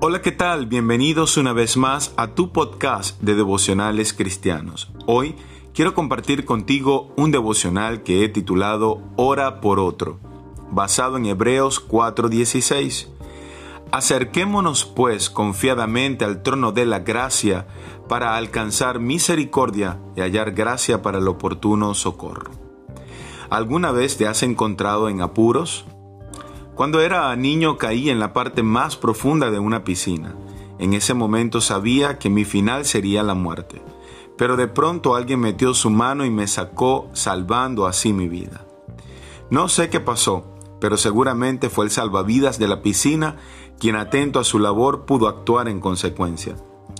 Hola, 0.00 0.22
¿qué 0.22 0.30
tal? 0.30 0.66
Bienvenidos 0.66 1.36
una 1.38 1.52
vez 1.52 1.76
más 1.76 2.14
a 2.16 2.28
tu 2.28 2.52
podcast 2.52 3.20
de 3.20 3.34
devocionales 3.34 4.12
cristianos. 4.12 4.92
Hoy 5.06 5.34
quiero 5.74 5.92
compartir 5.92 6.44
contigo 6.44 7.12
un 7.16 7.32
devocional 7.32 8.04
que 8.04 8.22
he 8.22 8.28
titulado 8.28 9.02
Ora 9.16 9.60
por 9.60 9.80
otro, 9.80 10.20
basado 10.70 11.16
en 11.16 11.26
Hebreos 11.26 11.84
4:16. 11.84 13.08
Acerquémonos 13.90 14.84
pues 14.84 15.30
confiadamente 15.30 16.24
al 16.24 16.44
trono 16.44 16.70
de 16.70 16.86
la 16.86 17.00
gracia 17.00 17.66
para 18.08 18.36
alcanzar 18.36 19.00
misericordia 19.00 19.98
y 20.14 20.20
hallar 20.20 20.52
gracia 20.52 21.02
para 21.02 21.18
el 21.18 21.26
oportuno 21.26 21.92
socorro. 21.94 22.52
¿Alguna 23.50 23.90
vez 23.90 24.16
te 24.16 24.28
has 24.28 24.44
encontrado 24.44 25.08
en 25.08 25.22
apuros? 25.22 25.86
Cuando 26.78 27.00
era 27.00 27.34
niño 27.34 27.76
caí 27.76 28.08
en 28.08 28.20
la 28.20 28.32
parte 28.32 28.62
más 28.62 28.94
profunda 28.94 29.50
de 29.50 29.58
una 29.58 29.82
piscina. 29.82 30.36
En 30.78 30.94
ese 30.94 31.12
momento 31.12 31.60
sabía 31.60 32.18
que 32.18 32.30
mi 32.30 32.44
final 32.44 32.84
sería 32.84 33.24
la 33.24 33.34
muerte. 33.34 33.82
Pero 34.36 34.56
de 34.56 34.68
pronto 34.68 35.16
alguien 35.16 35.40
metió 35.40 35.74
su 35.74 35.90
mano 35.90 36.24
y 36.24 36.30
me 36.30 36.46
sacó 36.46 37.10
salvando 37.14 37.88
así 37.88 38.12
mi 38.12 38.28
vida. 38.28 38.64
No 39.50 39.68
sé 39.68 39.90
qué 39.90 39.98
pasó, 39.98 40.54
pero 40.80 40.96
seguramente 40.96 41.68
fue 41.68 41.84
el 41.84 41.90
salvavidas 41.90 42.60
de 42.60 42.68
la 42.68 42.80
piscina 42.80 43.38
quien 43.80 43.96
atento 43.96 44.38
a 44.38 44.44
su 44.44 44.60
labor 44.60 45.04
pudo 45.04 45.26
actuar 45.26 45.66
en 45.66 45.80
consecuencia. 45.80 46.54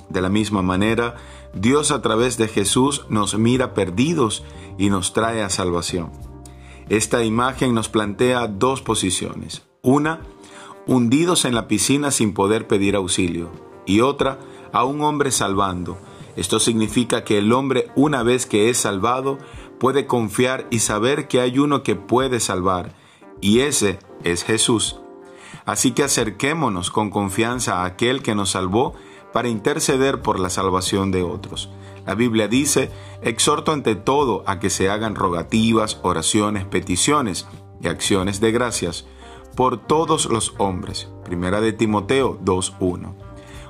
De 0.08 0.20
la 0.20 0.28
misma 0.28 0.60
manera, 0.60 1.14
Dios 1.54 1.92
a 1.92 2.02
través 2.02 2.36
de 2.36 2.48
Jesús 2.48 3.06
nos 3.10 3.38
mira 3.38 3.74
perdidos 3.74 4.42
y 4.76 4.90
nos 4.90 5.12
trae 5.12 5.40
a 5.40 5.48
salvación. 5.48 6.10
Esta 6.88 7.22
imagen 7.22 7.74
nos 7.74 7.88
plantea 7.88 8.48
dos 8.48 8.82
posiciones. 8.82 9.67
Una, 9.88 10.20
hundidos 10.86 11.46
en 11.46 11.54
la 11.54 11.66
piscina 11.66 12.10
sin 12.10 12.34
poder 12.34 12.66
pedir 12.66 12.94
auxilio. 12.94 13.50
Y 13.86 14.02
otra, 14.02 14.38
a 14.70 14.84
un 14.84 15.00
hombre 15.00 15.30
salvando. 15.30 15.96
Esto 16.36 16.60
significa 16.60 17.24
que 17.24 17.38
el 17.38 17.50
hombre, 17.54 17.90
una 17.96 18.22
vez 18.22 18.44
que 18.44 18.68
es 18.68 18.76
salvado, 18.76 19.38
puede 19.80 20.06
confiar 20.06 20.66
y 20.68 20.80
saber 20.80 21.26
que 21.26 21.40
hay 21.40 21.58
uno 21.58 21.82
que 21.84 21.96
puede 21.96 22.38
salvar. 22.38 22.92
Y 23.40 23.60
ese 23.60 23.98
es 24.24 24.44
Jesús. 24.44 25.00
Así 25.64 25.92
que 25.92 26.02
acerquémonos 26.02 26.90
con 26.90 27.08
confianza 27.08 27.80
a 27.80 27.86
aquel 27.86 28.20
que 28.20 28.34
nos 28.34 28.50
salvó 28.50 28.92
para 29.32 29.48
interceder 29.48 30.20
por 30.20 30.38
la 30.38 30.50
salvación 30.50 31.12
de 31.12 31.22
otros. 31.22 31.70
La 32.04 32.14
Biblia 32.14 32.46
dice, 32.46 32.90
exhorto 33.22 33.72
ante 33.72 33.94
todo 33.94 34.44
a 34.46 34.60
que 34.60 34.68
se 34.68 34.90
hagan 34.90 35.14
rogativas, 35.14 35.98
oraciones, 36.02 36.66
peticiones 36.66 37.46
y 37.80 37.88
acciones 37.88 38.38
de 38.42 38.52
gracias 38.52 39.06
por 39.58 39.76
todos 39.76 40.26
los 40.26 40.54
hombres. 40.58 41.08
Primera 41.24 41.60
de 41.60 41.72
Timoteo 41.72 42.38
2.1. 42.44 43.16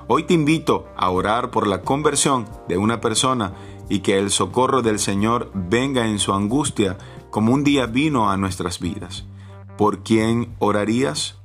Hoy 0.06 0.24
te 0.24 0.34
invito 0.34 0.86
a 0.98 1.08
orar 1.08 1.50
por 1.50 1.66
la 1.66 1.80
conversión 1.80 2.44
de 2.68 2.76
una 2.76 3.00
persona 3.00 3.54
y 3.88 4.00
que 4.00 4.18
el 4.18 4.28
socorro 4.28 4.82
del 4.82 4.98
Señor 4.98 5.50
venga 5.54 6.06
en 6.06 6.18
su 6.18 6.34
angustia 6.34 6.98
como 7.30 7.54
un 7.54 7.64
día 7.64 7.86
vino 7.86 8.30
a 8.30 8.36
nuestras 8.36 8.80
vidas. 8.80 9.24
¿Por 9.78 10.02
quién 10.02 10.54
orarías? 10.58 11.37